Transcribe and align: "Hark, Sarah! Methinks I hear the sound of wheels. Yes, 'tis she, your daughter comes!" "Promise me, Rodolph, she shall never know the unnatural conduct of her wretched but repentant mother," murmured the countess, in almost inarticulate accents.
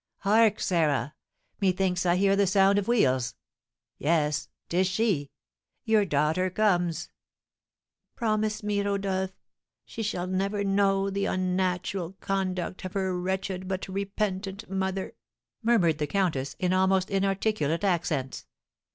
"Hark, 0.21 0.59
Sarah! 0.59 1.13
Methinks 1.61 2.07
I 2.07 2.15
hear 2.15 2.35
the 2.35 2.47
sound 2.47 2.79
of 2.79 2.87
wheels. 2.87 3.35
Yes, 3.99 4.49
'tis 4.67 4.87
she, 4.87 5.29
your 5.83 6.05
daughter 6.05 6.49
comes!" 6.49 7.11
"Promise 8.15 8.63
me, 8.63 8.81
Rodolph, 8.81 9.37
she 9.85 10.01
shall 10.01 10.25
never 10.25 10.63
know 10.63 11.11
the 11.11 11.27
unnatural 11.27 12.13
conduct 12.13 12.83
of 12.83 12.93
her 12.93 13.15
wretched 13.15 13.67
but 13.67 13.87
repentant 13.87 14.67
mother," 14.67 15.13
murmured 15.61 15.99
the 15.99 16.07
countess, 16.07 16.55
in 16.57 16.73
almost 16.73 17.11
inarticulate 17.11 17.83
accents. 17.83 18.47